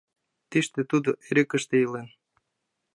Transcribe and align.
Тыште 0.49 0.81
тудо 0.91 1.09
эрыкыште 1.29 1.75
илен. 1.85 2.07